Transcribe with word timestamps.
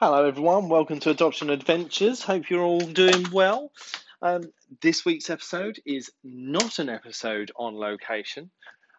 Hello, 0.00 0.24
everyone. 0.24 0.68
Welcome 0.68 1.00
to 1.00 1.10
Adoption 1.10 1.50
Adventures. 1.50 2.22
Hope 2.22 2.50
you're 2.50 2.62
all 2.62 2.78
doing 2.78 3.32
well. 3.32 3.72
Um, 4.22 4.44
this 4.80 5.04
week's 5.04 5.28
episode 5.28 5.80
is 5.84 6.12
not 6.22 6.78
an 6.78 6.88
episode 6.88 7.50
on 7.56 7.74
location. 7.74 8.52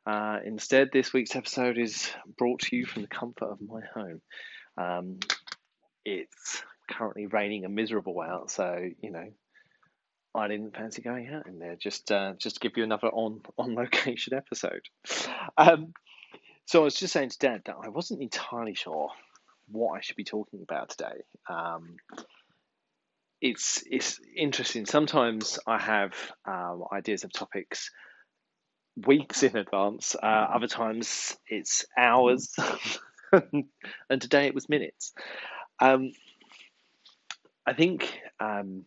Uh, 0.06 0.39
instead, 0.43 0.89
this 0.92 1.14
week's 1.14 1.38
episode 1.38 1.78
is 1.78 2.12
brought 2.38 2.60
to 2.64 2.75
you 2.75 2.86
from 2.86 3.04
the 3.04 3.07
comfort 3.07 3.46
of 3.46 3.62
my 3.62 3.80
home. 3.93 4.21
Um, 4.78 5.20
it's 6.04 6.62
currently 6.92 7.28
raining 7.28 7.64
and 7.64 7.74
miserable 7.74 8.20
out, 8.20 8.52
so 8.52 8.86
you 9.02 9.11
know 9.11 9.32
I 10.36 10.50
didn't 10.50 10.75
fancy 10.75 11.02
going 11.02 11.29
out 11.29 11.47
in 11.47 11.60
there. 11.60 11.78
Just 11.78 12.11
uh, 12.11 12.34
just 12.38 12.57
to 12.57 12.60
give 12.60 12.75
you 12.75 12.84
another 12.84 13.07
on 13.07 13.39
on 13.57 13.74
location 13.74 14.34
episode. 14.34 14.82
Um, 15.57 15.93
so 16.66 16.82
I 16.82 16.84
was 16.84 16.96
just 16.96 17.14
saying 17.14 17.29
to 17.29 17.38
Dad 17.39 17.61
that 17.68 17.78
I 17.82 17.88
wasn't 17.88 18.21
entirely 18.21 18.75
sure 18.75 19.11
what 19.71 19.97
I 19.97 20.01
should 20.01 20.15
be 20.15 20.23
talking 20.23 20.61
about 20.61 20.89
today. 20.89 21.23
Um, 21.50 21.97
it's 23.41 23.83
it's 23.89 24.19
interesting. 24.36 24.86
Sometimes 24.86 25.59
I 25.65 25.78
have 25.78 26.14
um, 26.45 26.83
ideas 26.92 27.23
of 27.23 27.32
topics 27.32 27.89
weeks 29.05 29.43
in 29.43 29.55
advance. 29.55 30.15
Uh, 30.15 30.25
other 30.25 30.68
times 30.68 31.37
it's 31.47 31.86
hours, 31.97 32.53
and 33.31 34.22
today 34.22 34.47
it 34.47 34.55
was 34.55 34.67
minutes. 34.67 35.14
Um, 35.80 36.11
I 37.66 37.73
think 37.73 38.20
um, 38.39 38.86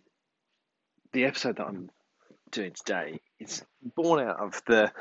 the 1.13 1.25
episode 1.25 1.57
that 1.57 1.67
I'm 1.67 1.91
doing 2.51 2.73
today 2.73 3.21
is 3.41 3.63
born 3.97 4.27
out 4.27 4.41
of 4.41 4.63
the 4.67 4.93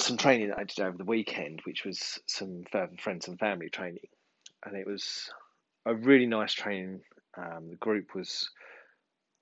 some 0.00 0.16
training 0.16 0.48
that 0.48 0.58
I 0.58 0.64
did 0.64 0.80
over 0.80 0.96
the 0.96 1.04
weekend, 1.04 1.60
which 1.64 1.84
was 1.84 2.18
some 2.26 2.64
friends 2.98 3.28
and 3.28 3.38
family 3.38 3.68
training, 3.70 4.08
and 4.64 4.76
it 4.76 4.86
was 4.86 5.30
a 5.86 5.94
really 5.94 6.26
nice 6.26 6.52
training. 6.52 7.00
Um, 7.36 7.70
the 7.70 7.76
group 7.76 8.14
was 8.14 8.50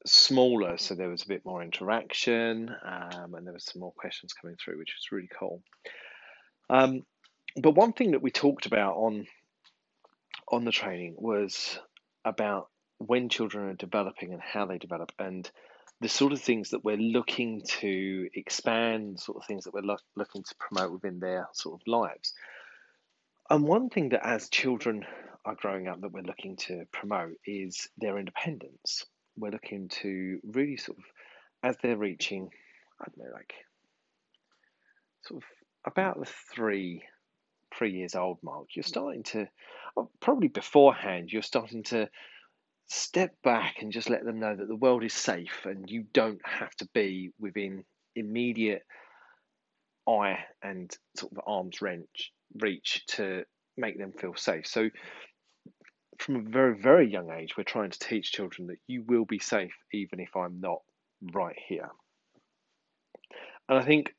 smaller, 0.07 0.79
so 0.79 0.95
there 0.95 1.09
was 1.09 1.23
a 1.23 1.29
bit 1.29 1.45
more 1.45 1.63
interaction, 1.63 2.71
um, 2.85 3.35
and 3.35 3.47
there 3.47 3.55
was 3.55 3.65
some 3.65 3.81
more 3.81 3.93
questions 3.93 4.33
coming 4.33 4.57
through, 4.57 4.79
which 4.79 4.95
was 4.97 5.13
really 5.13 5.29
cool. 5.39 5.63
Um, 6.71 7.03
but 7.57 7.75
one 7.75 7.93
thing 7.93 8.13
that 8.13 8.23
we 8.23 8.31
talked 8.31 8.67
about 8.67 8.97
on 8.97 9.27
on 10.51 10.65
the 10.65 10.73
training 10.73 11.17
was 11.19 11.79
about 12.25 12.69
when 12.99 13.29
children 13.29 13.69
are 13.69 13.75
developing 13.75 14.33
and 14.33 14.41
how 14.41 14.67
they 14.67 14.79
develop, 14.79 15.13
and 15.19 15.51
the 16.01 16.09
sort 16.09 16.33
of 16.33 16.41
things 16.41 16.71
that 16.71 16.85
we're 16.85 16.97
looking 16.97 17.63
to 17.81 18.29
expand, 18.35 19.19
sort 19.19 19.39
of 19.39 19.47
things 19.47 19.65
that 19.65 19.75
we're 19.75 19.81
lo- 19.81 19.97
looking 20.15 20.43
to 20.43 20.55
promote 20.57 20.93
within 20.93 21.21
their 21.21 21.49
sort 21.53 21.81
of 21.81 21.87
lives. 21.87 22.35
And 23.49 23.65
one 23.65 23.89
thing 23.89 24.11
that 24.11 24.27
as 24.27 24.49
children 24.49 25.07
are 25.45 25.55
growing 25.55 25.87
up 25.89 26.01
that 26.01 26.13
we're 26.13 26.23
looking 26.23 26.57
to 26.57 26.85
promote 26.93 27.35
is 27.47 27.89
their 27.97 28.19
independence. 28.19 29.07
We're 29.37 29.53
looking 29.53 29.89
to 30.01 30.41
really 30.45 30.77
sort 30.77 30.99
of, 30.99 31.05
as 31.63 31.77
they're 31.83 31.97
reaching, 31.97 32.51
I 33.01 33.05
don't 33.05 33.27
know, 33.27 33.33
like 33.33 33.55
sort 35.23 35.43
of 35.43 35.49
about 35.87 36.19
the 36.19 36.27
three, 36.27 37.05
three 37.77 37.93
years 37.93 38.15
old 38.15 38.39
mark, 38.43 38.67
you're 38.75 38.83
starting 38.83 39.23
to, 39.25 39.49
oh, 39.97 40.11
probably 40.21 40.49
beforehand, 40.49 41.33
you're 41.33 41.43
starting 41.43 41.85
to 41.85 42.09
step 42.89 43.35
back 43.43 43.83
and 43.83 43.93
just 43.93 44.11
let 44.11 44.25
them 44.25 44.39
know 44.39 44.55
that 44.55 44.69
the 44.69 44.77
world 44.77 45.03
is 45.03 45.13
safe 45.13 45.65
and 45.65 45.91
you 45.91 46.05
don't 46.13 46.41
have 46.45 46.75
to 46.77 46.89
be 46.95 47.31
within 47.39 47.85
immediate 48.15 48.83
eye 50.09 50.39
and 50.63 50.97
sort 51.17 51.33
of 51.33 51.41
arm's 51.47 51.83
reach 51.83 52.33
reach 52.55 53.05
to 53.07 53.45
make 53.77 53.99
them 53.99 54.13
feel 54.13 54.35
safe. 54.37 54.67
So 54.67 54.89
from 56.19 56.37
a 56.37 56.49
very 56.49 56.79
very 56.79 57.11
young 57.11 57.31
age 57.31 57.57
we're 57.57 57.65
trying 57.65 57.91
to 57.91 57.99
teach 57.99 58.33
children 58.33 58.69
that 58.69 58.79
you 58.87 59.03
will 59.03 59.25
be 59.25 59.41
safe 59.41 59.75
even 59.93 60.21
if 60.21 60.37
I'm 60.37 60.61
not 60.61 60.79
right 61.21 61.59
here. 61.69 61.91
And 63.69 63.79
I 63.79 63.85
think 63.85 64.15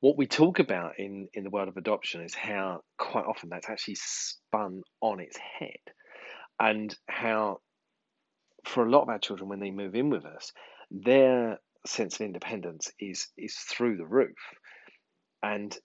what 0.00 0.16
we 0.16 0.26
talk 0.26 0.58
about 0.58 0.98
in, 0.98 1.28
in 1.34 1.44
the 1.44 1.50
world 1.50 1.68
of 1.68 1.76
adoption 1.76 2.22
is 2.22 2.34
how 2.34 2.82
quite 2.98 3.24
often 3.24 3.50
that's 3.50 3.68
actually 3.68 3.96
spun 3.96 4.82
on 5.00 5.20
its 5.20 5.36
head 5.36 5.78
and 6.60 6.96
how 7.08 7.58
for 8.64 8.86
a 8.86 8.90
lot 8.90 9.02
of 9.02 9.08
our 9.08 9.18
children 9.18 9.48
when 9.48 9.60
they 9.60 9.70
move 9.70 9.94
in 9.94 10.08
with 10.08 10.24
us 10.24 10.52
their 10.90 11.58
sense 11.86 12.16
of 12.16 12.22
independence 12.22 12.90
is 12.98 13.28
is 13.36 13.56
through 13.56 13.96
the 13.96 14.06
roof. 14.06 14.38
And 15.42 15.76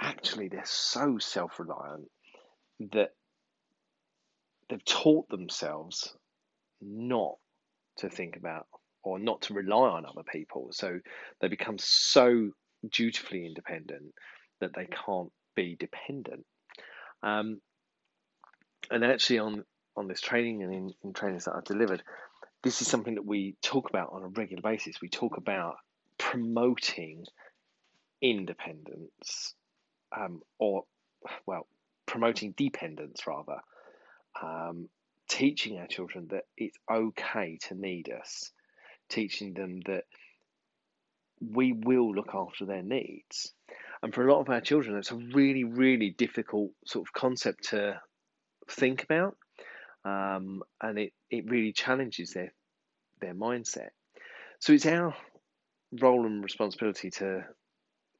actually 0.00 0.48
they're 0.48 0.62
so 0.64 1.18
self-reliant 1.18 2.08
that 2.92 3.10
they've 4.68 4.84
taught 4.84 5.28
themselves 5.28 6.14
not 6.80 7.34
to 7.98 8.08
think 8.08 8.36
about 8.36 8.66
or 9.02 9.18
not 9.18 9.42
to 9.42 9.54
rely 9.54 9.90
on 9.90 10.04
other 10.04 10.24
people. 10.30 10.68
So 10.72 10.98
they 11.40 11.48
become 11.48 11.78
so 11.78 12.50
dutifully 12.92 13.46
independent 13.46 14.12
that 14.60 14.72
they 14.74 14.86
can't 14.86 15.30
be 15.54 15.76
dependent. 15.78 16.44
Um, 17.22 17.60
and 18.90 19.04
actually 19.04 19.38
on 19.38 19.64
on 19.96 20.08
this 20.08 20.20
training 20.20 20.62
and 20.62 20.72
in, 20.72 20.94
in 21.04 21.12
trainings 21.12 21.44
that 21.44 21.54
I've 21.54 21.64
delivered, 21.64 22.02
this 22.62 22.80
is 22.82 22.88
something 22.88 23.14
that 23.14 23.24
we 23.24 23.56
talk 23.62 23.88
about 23.88 24.12
on 24.12 24.22
a 24.22 24.28
regular 24.28 24.62
basis. 24.62 25.00
We 25.00 25.08
talk 25.08 25.36
about 25.36 25.76
promoting 26.18 27.24
independence, 28.20 29.54
um, 30.16 30.40
or 30.58 30.84
well, 31.46 31.66
promoting 32.06 32.54
dependence 32.56 33.26
rather, 33.26 33.60
um, 34.42 34.88
teaching 35.28 35.78
our 35.78 35.86
children 35.86 36.28
that 36.30 36.44
it's 36.56 36.78
okay 36.90 37.58
to 37.68 37.74
need 37.74 38.10
us, 38.10 38.50
teaching 39.08 39.54
them 39.54 39.80
that 39.86 40.04
we 41.40 41.72
will 41.72 42.14
look 42.14 42.30
after 42.34 42.64
their 42.64 42.82
needs. 42.82 43.52
And 44.02 44.14
for 44.14 44.26
a 44.26 44.32
lot 44.32 44.40
of 44.40 44.48
our 44.48 44.60
children, 44.60 44.96
it's 44.96 45.10
a 45.10 45.16
really, 45.16 45.64
really 45.64 46.10
difficult 46.10 46.70
sort 46.84 47.06
of 47.06 47.12
concept 47.12 47.70
to 47.70 48.00
think 48.68 49.02
about 49.02 49.36
um, 50.06 50.62
and 50.80 50.98
it, 50.98 51.12
it 51.30 51.50
really 51.50 51.72
challenges 51.72 52.32
their 52.32 52.52
their 53.20 53.34
mindset. 53.34 53.90
So 54.60 54.72
it's 54.72 54.86
our 54.86 55.14
role 56.00 56.24
and 56.26 56.42
responsibility 56.42 57.10
to 57.10 57.44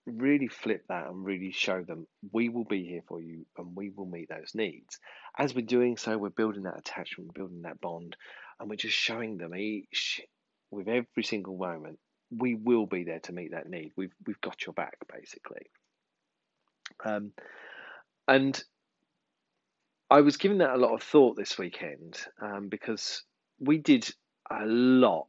really 0.07 0.49
flip 0.49 0.85
that 0.89 1.07
and 1.07 1.25
really 1.25 1.53
show 1.53 1.83
them 1.83 2.07
we 2.33 2.49
will 2.49 2.65
be 2.65 2.87
here 2.87 3.03
for 3.09 3.21
you 3.21 3.45
and 3.57 3.77
we 3.77 3.91
will 3.91 4.07
meet 4.07 4.29
those 4.29 4.53
needs. 4.55 4.99
As 5.39 5.55
we're 5.55 5.67
doing 5.67 5.97
so, 5.97 6.17
we're 6.17 6.31
building 6.31 6.65
that 6.65 6.79
attachment, 6.79 7.35
building 7.35 7.63
that 7.63 7.81
bond, 7.81 8.17
and 8.59 8.69
we're 8.69 8.77
just 8.77 8.97
showing 8.97 9.37
them 9.37 9.55
each 9.55 10.21
with 10.71 10.89
every 10.89 11.23
single 11.23 11.57
moment 11.57 11.99
we 12.37 12.55
will 12.57 12.87
be 12.87 13.05
there 13.05 13.21
to 13.21 13.33
meet 13.33 13.53
that 13.53 13.69
need. 13.69 13.93
We've 13.97 14.15
we've 14.27 14.41
got 14.41 14.67
your 14.67 14.73
back 14.73 14.97
basically. 15.13 15.67
Um, 17.05 17.33
and 18.27 18.61
I 20.09 20.21
was 20.21 20.37
giving 20.37 20.59
that 20.59 20.75
a 20.75 20.79
lot 20.79 20.95
of 20.95 21.03
thought 21.03 21.37
this 21.37 21.59
weekend 21.59 22.19
um, 22.41 22.69
because 22.69 23.25
we 23.59 23.79
did 23.79 24.09
a 24.51 24.65
lot 24.65 25.27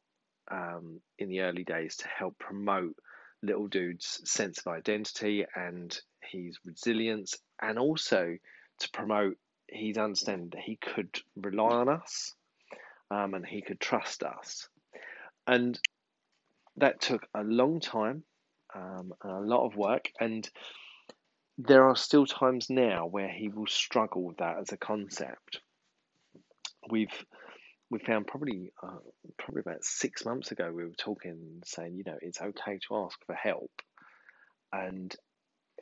um, 0.52 1.02
in 1.18 1.30
the 1.30 1.42
early 1.42 1.64
days 1.64 1.98
to 1.98 2.08
help 2.08 2.38
promote 2.38 2.96
little 3.42 3.68
dude's 3.68 4.22
sense 4.30 4.60
of 4.60 4.68
identity 4.68 5.46
and 5.56 6.00
his 6.22 6.60
resilience, 6.64 7.38
and 7.62 7.80
also 7.80 8.38
to 8.80 8.90
promote 8.92 9.38
his 9.68 9.98
understanding 9.98 10.50
that 10.50 10.62
he 10.62 10.76
could 10.78 11.10
rely 11.36 11.70
on 11.70 11.90
us 11.90 12.36
um, 13.10 13.34
and 13.34 13.46
he 13.46 13.62
could 13.62 13.80
trust 13.80 14.22
us. 14.24 14.70
And 15.48 15.80
that 16.78 17.01
took 17.01 17.25
a 17.34 17.44
long 17.44 17.80
time 17.80 18.24
um, 18.75 19.13
and 19.24 19.31
a 19.31 19.40
lot 19.40 19.66
of 19.66 19.75
work. 19.75 20.12
And 20.19 20.48
there 21.57 21.88
are 21.88 21.95
still 21.95 22.25
times 22.25 22.69
now 22.69 23.07
where 23.07 23.30
he 23.30 23.50
will 23.50 23.68
struggle 23.68 24.24
with 24.24 24.38
that 24.38 24.57
as 24.59 24.71
a 24.71 24.77
concept. 24.77 25.62
We've 26.89 27.25
we 27.89 28.00
found 28.00 28.27
probably 28.27 28.71
uh, 28.83 29.00
probably 29.38 29.62
about 29.62 29.83
six 29.83 30.25
months 30.25 30.51
ago 30.51 30.71
we 30.71 30.83
were 30.83 30.92
talking 30.98 31.62
saying 31.65 31.95
you 31.95 32.04
know 32.06 32.18
it's 32.21 32.42
okay 32.42 32.80
to 32.88 32.95
ask 32.98 33.18
for 33.25 33.36
help, 33.36 33.71
and 34.71 35.15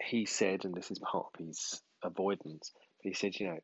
he 0.02 0.26
said 0.26 0.66
and 0.66 0.74
this 0.74 0.92
is 0.92 1.00
part 1.00 1.28
of 1.34 1.46
his 1.46 1.82
avoidance. 2.04 2.72
but 2.74 3.10
He 3.10 3.14
said 3.14 3.36
you 3.40 3.48
know 3.48 3.60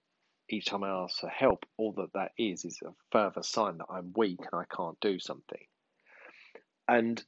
each 0.49 0.65
time 0.65 0.83
I 0.83 0.89
ask 0.89 1.19
for 1.19 1.29
help, 1.29 1.65
all 1.77 1.93
that 1.93 2.13
that 2.13 2.31
is 2.37 2.65
is 2.65 2.79
a 2.85 2.91
further 3.11 3.41
sign 3.43 3.77
that 3.77 3.87
I'm 3.89 4.11
weak 4.15 4.39
and 4.39 4.61
I 4.61 4.65
can't 4.75 4.99
do 4.99 5.17
something. 5.17 5.65
And 6.87 7.23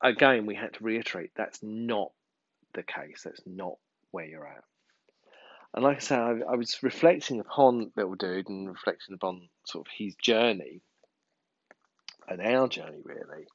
again, 0.00 0.46
we 0.46 0.54
had 0.54 0.74
to 0.74 0.84
reiterate 0.84 1.32
that's 1.34 1.60
not 1.60 2.12
the 2.74 2.84
case. 2.84 3.22
That's 3.24 3.42
not 3.46 3.78
where 4.12 4.26
you're 4.26 4.46
at. 4.46 4.64
And 5.74 5.84
like 5.84 5.96
I 5.96 6.00
said, 6.00 6.18
I, 6.18 6.52
I 6.52 6.56
was 6.56 6.82
reflecting 6.82 7.40
upon 7.40 7.92
Little 7.96 8.14
Dude 8.14 8.48
and 8.48 8.68
reflecting 8.68 9.14
upon 9.14 9.48
sort 9.66 9.86
of 9.86 9.92
his 9.96 10.14
journey 10.16 10.82
and 12.28 12.40
our 12.40 12.68
journey, 12.68 13.00
really, 13.04 13.46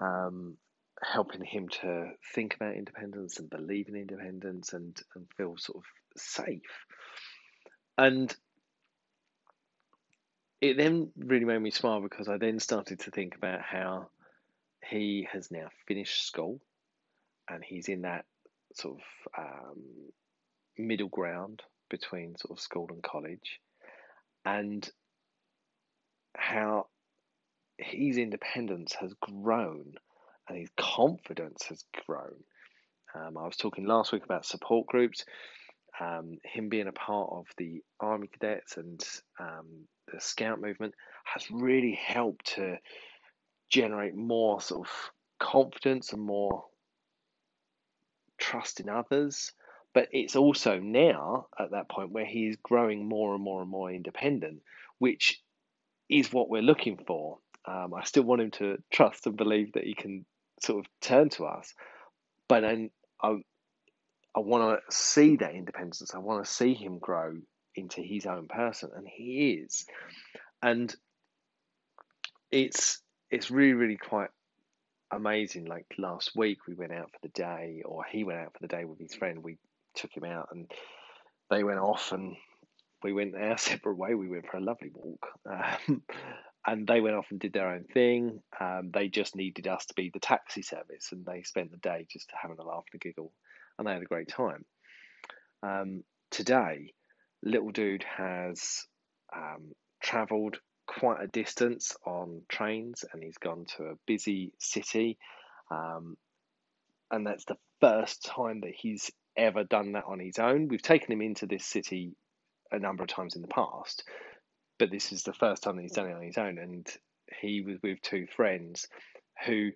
um, 0.00 0.56
helping 1.02 1.42
him 1.42 1.68
to 1.68 2.10
think 2.34 2.54
about 2.54 2.74
independence 2.74 3.38
and 3.38 3.50
believe 3.50 3.88
in 3.88 3.96
independence 3.96 4.72
and, 4.72 4.96
and 5.14 5.26
feel 5.36 5.56
sort 5.56 5.78
of 5.78 6.20
safe. 6.20 6.84
And 7.96 8.34
it 10.60 10.76
then 10.76 11.10
really 11.16 11.44
made 11.44 11.60
me 11.60 11.70
smile 11.70 12.00
because 12.00 12.28
I 12.28 12.36
then 12.36 12.58
started 12.58 13.00
to 13.00 13.10
think 13.10 13.36
about 13.36 13.60
how 13.62 14.08
he 14.88 15.28
has 15.32 15.50
now 15.50 15.68
finished 15.86 16.26
school 16.26 16.60
and 17.48 17.62
he's 17.64 17.88
in 17.88 18.02
that 18.02 18.24
sort 18.74 18.98
of 18.98 19.42
um, 19.44 19.82
middle 20.76 21.08
ground 21.08 21.62
between 21.90 22.36
sort 22.36 22.56
of 22.58 22.62
school 22.62 22.86
and 22.90 23.02
college 23.02 23.60
and 24.44 24.88
how 26.36 26.86
his 27.78 28.18
independence 28.18 28.94
has 29.00 29.12
grown 29.20 29.94
and 30.48 30.58
his 30.58 30.70
confidence 30.76 31.64
has 31.68 31.84
grown. 32.06 32.34
Um, 33.14 33.36
I 33.38 33.44
was 33.44 33.56
talking 33.56 33.86
last 33.86 34.12
week 34.12 34.24
about 34.24 34.44
support 34.44 34.86
groups, 34.86 35.24
um, 36.00 36.38
him 36.44 36.68
being 36.68 36.88
a 36.88 36.92
part 36.92 37.30
of 37.32 37.46
the 37.56 37.82
Army 38.00 38.28
Cadets 38.28 38.76
and 38.76 39.02
um, 39.40 39.86
the 40.12 40.20
Scout 40.20 40.60
movement 40.60 40.94
has 41.24 41.50
really 41.50 41.98
helped 42.00 42.54
to 42.54 42.76
generate 43.70 44.14
more 44.14 44.60
sort 44.60 44.86
of 44.86 44.92
confidence 45.38 46.12
and 46.12 46.22
more 46.22 46.64
trust 48.48 48.80
in 48.80 48.88
others. 48.88 49.52
But 49.94 50.08
it's 50.12 50.36
also 50.36 50.78
now 50.78 51.46
at 51.58 51.70
that 51.70 51.88
point 51.88 52.12
where 52.12 52.26
he 52.26 52.48
is 52.48 52.56
growing 52.62 53.08
more 53.08 53.34
and 53.34 53.42
more 53.42 53.62
and 53.62 53.70
more 53.70 53.90
independent, 53.90 54.60
which 54.98 55.40
is 56.08 56.32
what 56.32 56.48
we're 56.48 56.62
looking 56.62 56.98
for. 57.06 57.38
Um, 57.64 57.94
I 57.94 58.04
still 58.04 58.22
want 58.22 58.42
him 58.42 58.50
to 58.52 58.78
trust 58.92 59.26
and 59.26 59.36
believe 59.36 59.72
that 59.72 59.84
he 59.84 59.94
can 59.94 60.24
sort 60.62 60.80
of 60.80 60.86
turn 61.00 61.28
to 61.30 61.46
us, 61.46 61.74
but 62.48 62.60
then 62.60 62.90
I, 63.22 63.36
I 64.34 64.40
want 64.40 64.80
to 64.80 64.94
see 64.94 65.36
that 65.36 65.54
independence. 65.54 66.14
I 66.14 66.18
want 66.18 66.44
to 66.44 66.50
see 66.50 66.74
him 66.74 66.98
grow 66.98 67.34
into 67.74 68.00
his 68.00 68.26
own 68.26 68.48
person, 68.48 68.90
and 68.94 69.06
he 69.06 69.60
is. 69.62 69.86
And 70.62 70.94
it's 72.50 73.00
it's 73.30 73.50
really 73.50 73.74
really 73.74 73.96
quite 73.98 74.30
amazing. 75.10 75.66
Like 75.66 75.86
last 75.98 76.32
week, 76.36 76.66
we 76.66 76.74
went 76.74 76.92
out 76.92 77.10
for 77.12 77.18
the 77.22 77.28
day, 77.28 77.82
or 77.84 78.04
he 78.04 78.24
went 78.24 78.40
out 78.40 78.52
for 78.52 78.60
the 78.60 78.68
day 78.68 78.84
with 78.84 78.98
his 78.98 79.14
friend. 79.14 79.42
We 79.42 79.58
took 79.94 80.16
him 80.16 80.24
out, 80.24 80.48
and 80.52 80.70
they 81.50 81.64
went 81.64 81.80
off, 81.80 82.12
and 82.12 82.36
we 83.02 83.12
went 83.12 83.36
our 83.36 83.58
separate 83.58 83.96
way. 83.96 84.14
We 84.14 84.28
went 84.28 84.46
for 84.50 84.58
a 84.58 84.62
lovely 84.62 84.90
walk, 84.92 85.26
um, 85.50 86.02
and 86.66 86.86
they 86.86 87.00
went 87.00 87.16
off 87.16 87.26
and 87.30 87.40
did 87.40 87.52
their 87.52 87.70
own 87.70 87.84
thing. 87.84 88.40
Um, 88.60 88.90
they 88.92 89.08
just 89.08 89.36
needed 89.36 89.66
us 89.66 89.86
to 89.86 89.94
be 89.94 90.10
the 90.12 90.20
taxi 90.20 90.62
service, 90.62 91.08
and 91.12 91.24
they 91.24 91.42
spent 91.42 91.70
the 91.70 91.78
day 91.78 92.06
just 92.10 92.30
having 92.40 92.58
a 92.58 92.64
laugh 92.64 92.84
and 92.92 93.00
a 93.00 93.04
giggle, 93.04 93.32
and 93.78 93.86
they 93.86 93.92
had 93.92 94.02
a 94.02 94.06
great 94.06 94.28
time. 94.28 94.64
Um, 95.62 96.04
today, 96.30 96.92
little 97.42 97.70
dude 97.70 98.04
has 98.16 98.86
um, 99.34 99.72
travelled 100.02 100.58
quite 100.98 101.22
a 101.22 101.28
distance 101.28 101.96
on 102.04 102.42
trains, 102.48 103.04
and 103.12 103.22
he's 103.22 103.38
gone 103.38 103.66
to 103.76 103.84
a 103.84 103.98
busy 104.06 104.52
city, 104.58 105.18
um, 105.70 106.16
and 107.10 107.26
that's 107.26 107.44
the 107.44 107.56
first 107.80 108.24
time 108.24 108.60
that 108.60 108.74
he's 108.74 109.10
ever 109.36 109.64
done 109.64 109.92
that 109.92 110.04
on 110.06 110.18
his 110.18 110.38
own. 110.38 110.68
We've 110.68 110.82
taken 110.82 111.12
him 111.12 111.22
into 111.22 111.46
this 111.46 111.64
city 111.64 112.16
a 112.72 112.78
number 112.78 113.04
of 113.04 113.08
times 113.08 113.36
in 113.36 113.42
the 113.42 113.48
past, 113.48 114.04
but 114.78 114.90
this 114.90 115.12
is 115.12 115.22
the 115.22 115.32
first 115.32 115.62
time 115.62 115.76
that 115.76 115.82
he's 115.82 115.92
done 115.92 116.08
it 116.08 116.14
on 116.14 116.22
his 116.22 116.38
own. 116.38 116.58
And 116.58 116.86
he 117.40 117.62
was 117.62 117.78
with 117.82 118.02
two 118.02 118.26
friends 118.36 118.88
who 119.46 119.70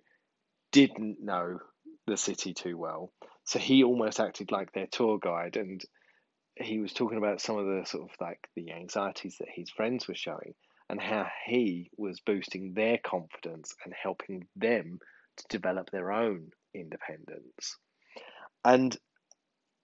didn't 0.71 1.17
know 1.21 1.59
the 2.07 2.17
city 2.17 2.53
too 2.53 2.77
well. 2.77 3.11
So 3.45 3.59
he 3.59 3.83
almost 3.83 4.19
acted 4.19 4.51
like 4.51 4.73
their 4.73 4.87
tour 4.87 5.17
guide 5.19 5.57
and 5.57 5.81
he 6.55 6.79
was 6.79 6.93
talking 6.93 7.17
about 7.17 7.41
some 7.41 7.57
of 7.57 7.65
the 7.65 7.83
sort 7.85 8.03
of 8.03 8.09
like 8.21 8.47
the 8.55 8.71
anxieties 8.71 9.37
that 9.39 9.49
his 9.49 9.69
friends 9.69 10.07
were 10.07 10.15
showing 10.15 10.53
and 10.93 11.01
how 11.01 11.25
he 11.47 11.89
was 11.97 12.19
boosting 12.19 12.75
their 12.75 12.99
confidence 12.99 13.73
and 13.83 13.91
helping 13.99 14.45
them 14.55 14.99
to 15.37 15.43
develop 15.49 15.89
their 15.89 16.11
own 16.11 16.51
independence. 16.75 17.77
And 18.63 18.95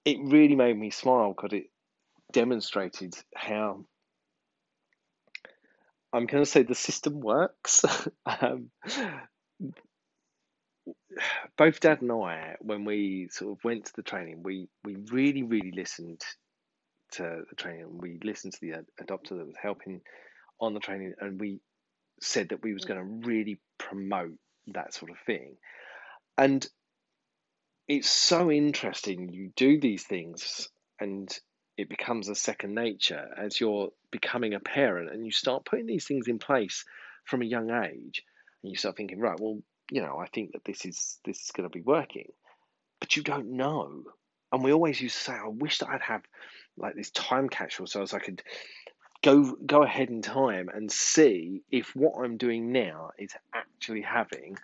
it 0.05 0.17
really 0.21 0.55
made 0.55 0.77
me 0.77 0.91
smile 0.91 1.33
because 1.35 1.57
it 1.57 1.71
demonstrated 2.31 3.15
how 3.35 3.85
I'm 6.13 6.27
going 6.27 6.43
to 6.43 6.49
say 6.49 6.61
the 6.61 6.75
system 6.75 7.21
works. 7.21 7.83
um, 8.27 8.69
both 11.57 11.79
Dad 11.79 12.03
and 12.03 12.11
I, 12.11 12.55
when 12.59 12.85
we 12.85 13.29
sort 13.31 13.57
of 13.57 13.63
went 13.63 13.85
to 13.85 13.93
the 13.95 14.03
training, 14.03 14.43
we, 14.43 14.67
we 14.83 14.95
really, 15.11 15.41
really 15.41 15.71
listened 15.71 16.21
to 17.13 17.41
the 17.49 17.55
training. 17.55 17.97
We 17.97 18.19
listened 18.23 18.53
to 18.53 18.59
the 18.61 19.03
adopter 19.03 19.29
that 19.29 19.47
was 19.47 19.57
helping 19.59 20.01
on 20.59 20.73
the 20.73 20.79
training, 20.79 21.13
and 21.19 21.39
we 21.39 21.61
said 22.21 22.49
that 22.49 22.63
we 22.63 22.73
was 22.73 22.83
mm. 22.85 22.89
going 22.89 22.99
to 22.99 23.27
really 23.27 23.59
promote 23.77 24.37
that 24.67 24.93
sort 24.93 25.11
of 25.11 25.17
thing. 25.25 25.55
And 26.37 26.65
it's 27.87 28.09
so 28.09 28.51
interesting. 28.51 29.29
You 29.29 29.51
do 29.55 29.79
these 29.79 30.03
things, 30.03 30.69
and 30.99 31.29
it 31.79 31.87
becomes 31.87 32.27
a 32.27 32.35
second 32.35 32.75
nature 32.75 33.25
as 33.37 33.59
you're 33.59 33.89
becoming 34.11 34.53
a 34.53 34.59
parent 34.59 35.09
and 35.11 35.25
you 35.25 35.31
start 35.31 35.63
putting 35.63 35.85
these 35.85 36.05
things 36.05 36.27
in 36.27 36.37
place 36.37 36.83
from 37.23 37.41
a 37.41 37.45
young 37.45 37.69
age 37.69 38.23
and 38.61 38.71
you 38.71 38.75
start 38.75 38.97
thinking 38.97 39.17
right 39.17 39.39
well 39.39 39.59
you 39.89 40.01
know 40.01 40.17
i 40.17 40.27
think 40.27 40.51
that 40.51 40.65
this 40.65 40.83
is 40.83 41.19
this 41.23 41.39
is 41.39 41.51
going 41.55 41.67
to 41.67 41.73
be 41.73 41.81
working 41.81 42.27
but 42.99 43.15
you 43.15 43.23
don't 43.23 43.49
know 43.49 44.03
and 44.51 44.61
we 44.61 44.73
always 44.73 44.99
used 44.99 45.15
to 45.15 45.23
say 45.23 45.33
i 45.33 45.47
wish 45.47 45.77
that 45.77 45.89
i'd 45.89 46.01
have 46.01 46.21
like 46.77 46.95
this 46.95 47.11
time 47.11 47.47
capsule 47.47 47.87
so 47.87 48.01
as 48.01 48.13
i 48.13 48.19
could 48.19 48.43
go 49.21 49.55
go 49.65 49.83
ahead 49.83 50.09
in 50.09 50.21
time 50.21 50.69
and 50.73 50.91
see 50.91 51.61
if 51.69 51.93
what 51.95 52.23
i'm 52.23 52.37
doing 52.37 52.71
now 52.71 53.11
is 53.17 53.33
actually 53.53 54.01
having 54.01 54.57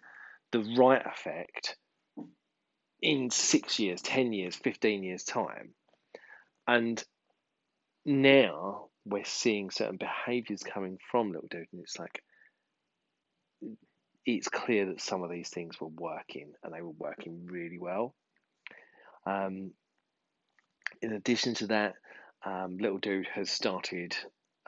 the 0.52 0.76
right 0.78 1.06
effect 1.06 1.76
in 3.02 3.30
six 3.30 3.80
years, 3.80 4.02
10 4.02 4.34
years, 4.34 4.56
15 4.56 5.04
years' 5.04 5.24
time. 5.24 5.74
And 6.68 7.04
now 8.04 8.88
we're 9.06 9.26
seeing 9.26 9.70
certain 9.70 9.98
behaviors 9.98 10.64
coming 10.64 10.98
from 11.12 11.32
little 11.32 11.48
dude, 11.50 11.68
and 11.72 11.82
it's 11.82 12.00
like 12.00 12.24
it's 14.26 14.48
clear 14.48 14.88
that 14.88 15.02
some 15.02 15.24
of 15.24 15.30
these 15.30 15.50
things 15.50 15.80
were 15.80 15.88
working 15.88 16.54
and 16.64 16.74
they 16.74 16.82
were 16.82 16.90
working 16.98 17.46
really 17.46 17.78
well. 17.78 18.16
Um, 19.28 19.72
in 21.02 21.14
addition 21.14 21.54
to 21.56 21.68
that, 21.68 21.94
um, 22.44 22.78
little 22.80 22.98
dude 22.98 23.28
has 23.36 23.52
started 23.52 24.16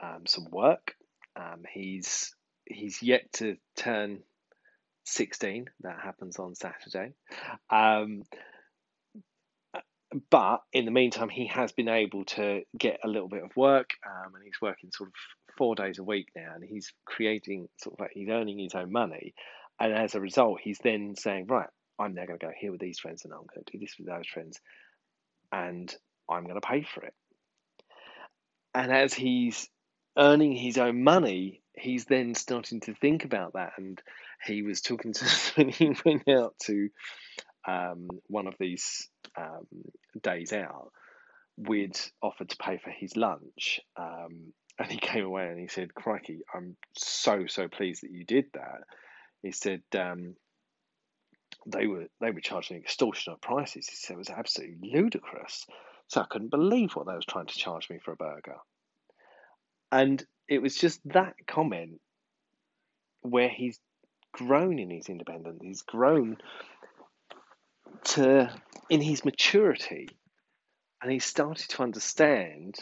um, 0.02 0.26
some 0.26 0.46
work. 0.50 0.94
Um, 1.36 1.62
he's 1.72 2.34
he's 2.66 3.02
yet 3.02 3.32
to 3.34 3.56
turn 3.76 4.20
16. 5.04 5.66
That 5.80 5.98
happens 6.02 6.38
on 6.38 6.54
Saturday. 6.54 7.12
Um, 7.70 8.22
but 10.30 10.62
in 10.72 10.84
the 10.84 10.90
meantime, 10.90 11.28
he 11.28 11.46
has 11.46 11.72
been 11.72 11.88
able 11.88 12.24
to 12.24 12.62
get 12.76 13.00
a 13.04 13.08
little 13.08 13.28
bit 13.28 13.42
of 13.42 13.54
work, 13.56 13.90
um, 14.06 14.34
and 14.34 14.44
he's 14.44 14.60
working 14.60 14.90
sort 14.92 15.08
of 15.08 15.14
four 15.56 15.74
days 15.74 15.98
a 15.98 16.04
week 16.04 16.28
now, 16.34 16.52
and 16.54 16.64
he's 16.64 16.92
creating 17.04 17.68
sort 17.76 17.94
of 17.94 18.00
like 18.00 18.12
he's 18.14 18.28
earning 18.28 18.58
his 18.58 18.74
own 18.74 18.90
money, 18.90 19.34
and 19.78 19.92
as 19.92 20.14
a 20.14 20.20
result, 20.20 20.60
he's 20.62 20.78
then 20.82 21.14
saying, 21.16 21.46
right, 21.46 21.68
I'm 21.98 22.14
now 22.14 22.24
going 22.24 22.38
to 22.38 22.46
go 22.46 22.52
here 22.56 22.70
with 22.70 22.80
these 22.80 22.98
friends, 22.98 23.24
and 23.24 23.34
I'm 23.34 23.40
going 23.40 23.64
to 23.66 23.72
do 23.72 23.78
this 23.78 23.96
with 23.98 24.06
those 24.06 24.26
friends, 24.26 24.60
and 25.52 25.94
I'm 26.28 26.44
going 26.44 26.60
to 26.60 26.66
pay 26.66 26.82
for 26.82 27.02
it. 27.02 27.14
And 28.74 28.92
as 28.92 29.12
he's 29.12 29.68
earning 30.18 30.52
his 30.52 30.78
own 30.78 31.02
money, 31.04 31.62
he's 31.74 32.04
then 32.06 32.34
starting 32.34 32.80
to 32.80 32.94
think 32.94 33.24
about 33.24 33.54
that, 33.54 33.72
and 33.78 34.00
he 34.44 34.62
was 34.62 34.80
talking 34.80 35.12
to 35.12 35.24
when 35.54 35.68
he 35.68 35.96
went 36.04 36.28
out 36.28 36.54
to 36.64 36.88
um, 37.66 38.08
one 38.26 38.46
of 38.46 38.54
these 38.58 39.08
um, 39.36 39.66
days 40.22 40.52
out, 40.52 40.90
we'd 41.56 41.98
offered 42.22 42.50
to 42.50 42.56
pay 42.56 42.78
for 42.78 42.90
his 42.90 43.16
lunch. 43.16 43.80
Um, 43.96 44.52
and 44.78 44.90
he 44.90 44.98
came 45.00 45.24
away 45.24 45.48
and 45.48 45.58
he 45.58 45.68
said, 45.68 45.94
Crikey, 45.94 46.40
I'm 46.54 46.76
so, 46.96 47.46
so 47.46 47.68
pleased 47.68 48.02
that 48.02 48.10
you 48.10 48.24
did 48.24 48.46
that. 48.54 48.82
He 49.42 49.52
said, 49.52 49.82
um, 49.96 50.34
they 51.66 51.86
were 51.86 52.06
they 52.20 52.30
were 52.30 52.40
charging 52.40 52.76
extortionate 52.76 53.40
prices. 53.40 53.88
He 53.88 53.96
said 53.96 54.14
it 54.14 54.18
was 54.18 54.30
absolutely 54.30 54.90
ludicrous. 54.92 55.66
So 56.08 56.22
I 56.22 56.26
couldn't 56.28 56.50
believe 56.50 56.92
what 56.92 57.06
they 57.06 57.14
was 57.14 57.26
trying 57.26 57.46
to 57.46 57.58
charge 57.58 57.90
me 57.90 57.98
for 58.02 58.12
a 58.12 58.16
burger. 58.16 58.56
And 59.90 60.24
it 60.48 60.60
was 60.60 60.76
just 60.76 61.00
that 61.06 61.34
comment 61.46 62.00
where 63.22 63.48
he's 63.48 63.78
grown 64.32 64.78
in 64.78 64.90
his 64.90 65.08
independence. 65.08 65.60
He's 65.62 65.82
grown 65.82 66.38
to 68.04 68.50
in 68.88 69.00
his 69.00 69.24
maturity 69.24 70.08
and 71.02 71.12
he 71.12 71.18
started 71.18 71.68
to 71.70 71.82
understand 71.82 72.76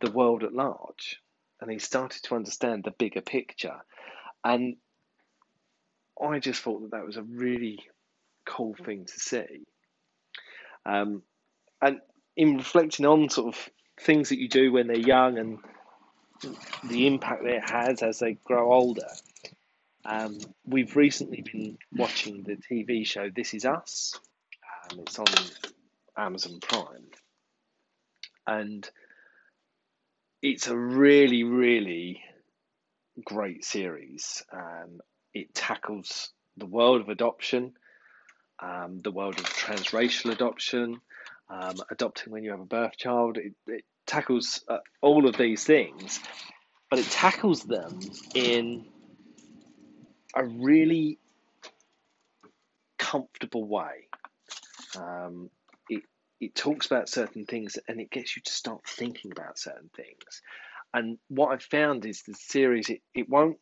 the 0.00 0.10
world 0.10 0.44
at 0.44 0.52
large 0.52 1.20
and 1.60 1.70
he 1.70 1.78
started 1.78 2.22
to 2.22 2.34
understand 2.34 2.84
the 2.84 2.90
bigger 2.92 3.20
picture 3.20 3.76
and 4.44 4.76
i 6.22 6.38
just 6.38 6.62
thought 6.62 6.82
that 6.82 6.92
that 6.92 7.06
was 7.06 7.16
a 7.16 7.22
really 7.22 7.78
cool 8.46 8.74
thing 8.84 9.04
to 9.04 9.18
see 9.18 9.66
um, 10.86 11.22
and 11.82 12.00
in 12.36 12.56
reflecting 12.56 13.04
on 13.06 13.28
sort 13.28 13.54
of 13.54 13.68
things 14.00 14.28
that 14.28 14.38
you 14.38 14.48
do 14.48 14.72
when 14.72 14.86
they're 14.86 14.96
young 14.96 15.38
and 15.38 15.58
the 16.84 17.06
impact 17.06 17.42
that 17.44 17.54
it 17.54 17.70
has 17.70 18.02
as 18.02 18.18
they 18.18 18.34
grow 18.44 18.72
older. 18.72 19.08
Um, 20.04 20.38
we've 20.64 20.96
recently 20.96 21.42
been 21.42 21.78
watching 21.92 22.42
the 22.42 22.56
TV 22.56 23.06
show 23.06 23.28
This 23.34 23.54
Is 23.54 23.64
Us. 23.64 24.18
Um, 24.90 25.00
it's 25.00 25.18
on 25.18 25.26
Amazon 26.16 26.60
Prime. 26.60 27.08
And 28.46 28.88
it's 30.40 30.68
a 30.68 30.76
really, 30.76 31.44
really 31.44 32.22
great 33.24 33.64
series. 33.64 34.42
Um, 34.52 35.00
it 35.34 35.54
tackles 35.54 36.32
the 36.56 36.66
world 36.66 37.00
of 37.00 37.08
adoption, 37.08 37.74
um, 38.60 39.00
the 39.02 39.10
world 39.10 39.38
of 39.38 39.44
transracial 39.44 40.32
adoption, 40.32 41.00
um, 41.50 41.76
adopting 41.90 42.32
when 42.32 42.44
you 42.44 42.50
have 42.50 42.60
a 42.60 42.66
birth 42.66 42.96
child. 42.96 43.36
It, 43.36 43.54
it 43.66 43.84
tackles 44.08 44.64
uh, 44.68 44.78
all 45.02 45.28
of 45.28 45.36
these 45.36 45.64
things, 45.64 46.20
but 46.90 46.98
it 46.98 47.06
tackles 47.06 47.62
them 47.62 48.00
in 48.34 48.84
a 50.34 50.44
really 50.44 51.18
comfortable 52.98 53.64
way. 53.64 54.08
Um, 54.96 55.50
it 55.88 56.02
it 56.40 56.54
talks 56.54 56.86
about 56.86 57.08
certain 57.08 57.46
things 57.46 57.78
and 57.86 58.00
it 58.00 58.10
gets 58.10 58.34
you 58.36 58.42
to 58.42 58.52
start 58.52 58.80
thinking 58.86 59.30
about 59.32 59.58
certain 59.58 59.90
things. 59.94 60.42
And 60.94 61.18
what 61.28 61.48
I've 61.48 61.62
found 61.62 62.06
is 62.06 62.22
the 62.22 62.34
series 62.34 62.88
it, 62.88 63.02
it 63.14 63.28
won't 63.28 63.58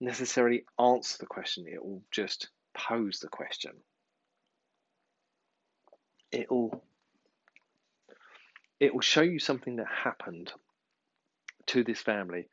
necessarily 0.00 0.64
answer 0.78 1.18
the 1.18 1.26
question, 1.26 1.66
it 1.66 1.84
will 1.84 2.02
just 2.12 2.50
pose 2.74 3.18
the 3.18 3.28
question. 3.28 3.72
It 6.30 6.50
will 6.50 6.84
it 8.80 8.94
will 8.94 9.00
show 9.00 9.22
you 9.22 9.38
something 9.38 9.76
that 9.76 9.86
happened 9.86 10.52
to 11.66 11.84
this 11.84 12.00
family 12.00 12.48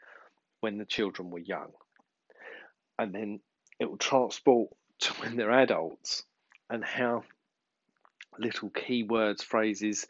when 0.62 0.78
the 0.78 0.86
children 0.86 1.30
were 1.30 1.40
young. 1.40 1.72
And 2.98 3.14
then 3.14 3.40
it 3.80 3.90
will 3.90 3.98
transport 3.98 4.72
to 5.02 5.14
when 5.22 5.36
they're 5.36 5.52
adults 5.52 6.24
and 6.70 6.84
how 6.84 7.24
little 8.40 8.70
keywords, 8.70 9.44
phrases, 9.44 10.08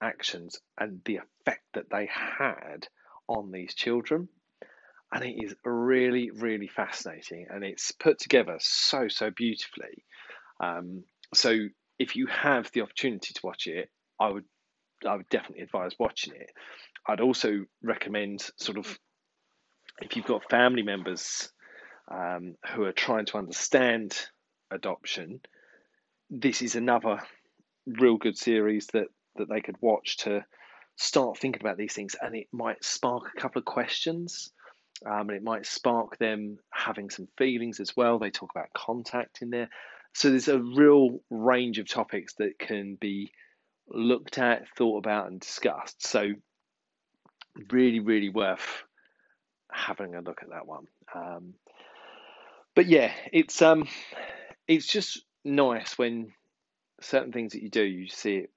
actions, 0.00 0.60
and 0.78 1.00
the 1.04 1.16
effect 1.16 1.64
that 1.74 1.90
they 1.90 2.08
had 2.10 2.86
on 3.28 3.50
these 3.50 3.74
children. 3.74 4.28
And 5.12 5.24
it 5.24 5.36
is 5.42 5.54
really, 5.64 6.30
really 6.30 6.68
fascinating 6.68 7.46
and 7.50 7.64
it's 7.64 7.92
put 7.92 8.18
together 8.18 8.56
so, 8.60 9.08
so 9.08 9.30
beautifully. 9.30 10.04
Um, 10.60 11.04
so 11.34 11.68
if 11.98 12.16
you 12.16 12.26
have 12.26 12.70
the 12.72 12.82
opportunity 12.82 13.32
to 13.34 13.40
watch 13.44 13.66
it, 13.66 13.88
I 14.20 14.30
would 14.30 14.44
I 15.06 15.16
would 15.16 15.28
definitely 15.28 15.64
advise 15.64 15.92
watching 15.98 16.34
it. 16.34 16.50
I'd 17.06 17.20
also 17.20 17.64
recommend 17.82 18.48
sort 18.56 18.78
of 18.78 18.98
if 20.00 20.16
you've 20.16 20.26
got 20.26 20.50
family 20.50 20.82
members 20.82 21.50
um, 22.10 22.56
who 22.74 22.84
are 22.84 22.92
trying 22.92 23.26
to 23.26 23.38
understand 23.38 24.16
adoption, 24.70 25.40
this 26.30 26.62
is 26.62 26.76
another 26.76 27.20
real 27.86 28.16
good 28.16 28.36
series 28.36 28.88
that 28.88 29.06
that 29.36 29.48
they 29.48 29.60
could 29.60 29.76
watch 29.80 30.16
to 30.18 30.44
start 30.96 31.38
thinking 31.38 31.60
about 31.60 31.76
these 31.76 31.92
things, 31.92 32.16
and 32.20 32.34
it 32.34 32.46
might 32.52 32.82
spark 32.84 33.24
a 33.34 33.40
couple 33.40 33.58
of 33.60 33.64
questions. 33.64 34.52
Um, 35.04 35.28
and 35.28 35.32
it 35.32 35.42
might 35.42 35.66
spark 35.66 36.16
them 36.16 36.56
having 36.72 37.10
some 37.10 37.28
feelings 37.36 37.80
as 37.80 37.94
well. 37.94 38.18
They 38.18 38.30
talk 38.30 38.50
about 38.50 38.72
contact 38.72 39.42
in 39.42 39.50
there. 39.50 39.68
So 40.14 40.30
there's 40.30 40.48
a 40.48 40.58
real 40.58 41.20
range 41.28 41.78
of 41.78 41.86
topics 41.86 42.32
that 42.38 42.58
can 42.58 42.96
be 42.98 43.30
looked 43.88 44.38
at, 44.38 44.68
thought 44.76 44.98
about, 44.98 45.30
and 45.30 45.40
discussed. 45.40 46.06
So, 46.06 46.32
really, 47.70 48.00
really 48.00 48.28
worth 48.28 48.84
having 49.70 50.14
a 50.14 50.20
look 50.20 50.42
at 50.42 50.50
that 50.50 50.66
one. 50.66 50.86
Um, 51.14 51.54
but 52.74 52.86
yeah, 52.86 53.12
it's 53.32 53.62
um, 53.62 53.88
it's 54.68 54.86
just 54.86 55.24
nice 55.44 55.96
when 55.96 56.32
certain 57.00 57.32
things 57.32 57.52
that 57.52 57.62
you 57.62 57.70
do, 57.70 57.82
you 57.82 58.08
see 58.08 58.36
it 58.36 58.50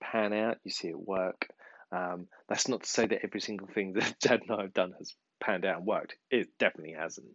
pan 0.00 0.32
out, 0.32 0.58
you 0.64 0.70
see 0.70 0.88
it 0.88 0.98
work. 0.98 1.48
Um, 1.92 2.28
that's 2.48 2.68
not 2.68 2.82
to 2.82 2.88
say 2.88 3.06
that 3.06 3.24
every 3.24 3.40
single 3.40 3.66
thing 3.66 3.92
that 3.94 4.18
Dad 4.20 4.42
and 4.42 4.58
I 4.58 4.62
have 4.62 4.74
done 4.74 4.94
has 4.98 5.14
panned 5.40 5.64
out 5.64 5.78
and 5.78 5.86
worked. 5.86 6.16
It 6.30 6.48
definitely 6.58 6.94
hasn't. 6.98 7.28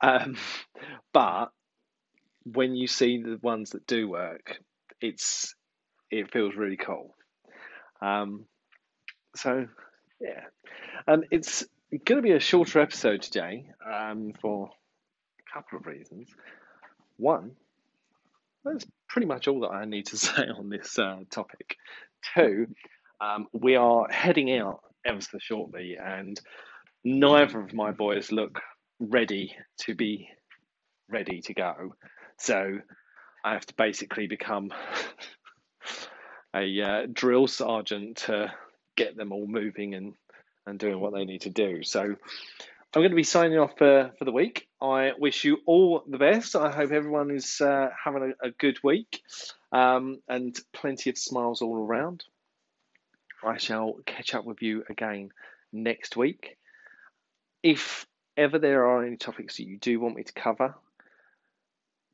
Um, 0.00 0.36
but 1.12 1.46
when 2.44 2.74
you 2.74 2.86
see 2.86 3.22
the 3.22 3.38
ones 3.42 3.70
that 3.70 3.86
do 3.86 4.08
work, 4.08 4.58
it's 5.00 5.54
it 6.10 6.32
feels 6.32 6.54
really 6.56 6.76
cool. 6.76 7.14
Um, 8.00 8.44
so 9.36 9.66
yeah, 10.20 10.44
and 11.06 11.24
it's 11.30 11.64
going 12.04 12.18
to 12.18 12.22
be 12.22 12.32
a 12.32 12.40
shorter 12.40 12.80
episode 12.80 13.22
today 13.22 13.70
um, 13.86 14.32
for 14.40 14.68
a 14.68 15.52
couple 15.54 15.78
of 15.78 15.86
reasons. 15.86 16.28
One, 17.16 17.52
that's 18.64 18.86
pretty 19.08 19.26
much 19.26 19.48
all 19.48 19.60
that 19.60 19.70
I 19.70 19.84
need 19.84 20.06
to 20.06 20.16
say 20.16 20.46
on 20.56 20.68
this 20.68 20.98
uh, 20.98 21.20
topic. 21.30 21.76
Two, 22.34 22.66
um, 23.20 23.46
we 23.52 23.76
are 23.76 24.06
heading 24.10 24.52
out 24.56 24.80
ever 25.04 25.20
so 25.20 25.38
shortly, 25.40 25.96
and 26.02 26.38
neither 27.04 27.60
of 27.60 27.72
my 27.72 27.92
boys 27.92 28.32
look 28.32 28.60
ready 29.00 29.54
to 29.82 29.94
be 29.94 30.28
ready 31.08 31.40
to 31.42 31.54
go. 31.54 31.94
So 32.38 32.78
I 33.44 33.52
have 33.52 33.66
to 33.66 33.74
basically 33.74 34.26
become 34.26 34.70
a 36.54 36.82
uh, 36.82 37.06
drill 37.12 37.46
sergeant 37.46 38.18
to 38.18 38.52
get 38.96 39.16
them 39.16 39.32
all 39.32 39.46
moving 39.46 39.94
and, 39.94 40.14
and 40.66 40.78
doing 40.78 41.00
what 41.00 41.14
they 41.14 41.24
need 41.24 41.42
to 41.42 41.50
do. 41.50 41.82
So 41.82 42.00
I'm 42.02 43.02
going 43.02 43.10
to 43.10 43.16
be 43.16 43.22
signing 43.22 43.58
off 43.58 43.76
for, 43.76 44.12
for 44.18 44.24
the 44.24 44.32
week. 44.32 44.66
I 44.80 45.12
wish 45.18 45.44
you 45.44 45.58
all 45.66 46.02
the 46.08 46.18
best. 46.18 46.56
I 46.56 46.70
hope 46.70 46.90
everyone 46.90 47.30
is 47.30 47.60
uh, 47.60 47.90
having 48.02 48.34
a, 48.42 48.48
a, 48.48 48.50
good 48.50 48.78
week 48.82 49.22
um, 49.72 50.20
and 50.28 50.58
plenty 50.72 51.10
of 51.10 51.18
smiles 51.18 51.60
all 51.60 51.76
around. 51.76 52.24
I 53.44 53.58
shall 53.58 53.96
catch 54.06 54.34
up 54.34 54.44
with 54.44 54.62
you 54.62 54.84
again 54.88 55.30
next 55.72 56.16
week. 56.16 56.56
If 57.62 58.06
ever 58.36 58.58
there 58.58 58.86
are 58.86 59.04
any 59.04 59.16
topics 59.16 59.58
that 59.58 59.66
you 59.66 59.76
do 59.76 60.00
want 60.00 60.16
me 60.16 60.22
to 60.22 60.32
cover, 60.32 60.74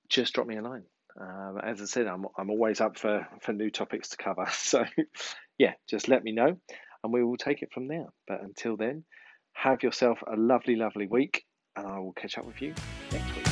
just 0.09 0.35
drop 0.35 0.47
me 0.47 0.57
a 0.57 0.63
line. 0.63 0.85
Um, 1.21 1.59
as 1.63 1.81
I 1.81 1.85
said, 1.85 2.07
I'm, 2.07 2.25
I'm 2.37 2.51
always 2.51 2.81
up 2.81 2.99
for, 2.99 3.27
for 3.41 3.53
new 3.53 3.71
topics 3.71 4.11
to 4.11 4.17
cover. 4.17 4.47
So, 4.53 4.85
yeah, 5.59 5.75
just 5.89 6.09
let 6.09 6.25
me 6.25 6.33
know 6.33 6.57
and 7.05 7.13
we 7.13 7.23
will 7.23 7.37
take 7.37 7.63
it 7.63 7.71
from 7.73 7.87
there. 7.87 8.07
But 8.27 8.43
until 8.43 8.77
then, 8.77 9.05
have 9.53 9.83
yourself 9.83 10.19
a 10.27 10.37
lovely, 10.37 10.75
lovely 10.75 11.07
week, 11.07 11.45
and 11.77 11.87
I 11.87 11.99
will 12.01 12.15
catch 12.15 12.39
up 12.39 12.47
with 12.47 12.61
you 12.61 12.75
next 13.13 13.37
week. 13.37 13.44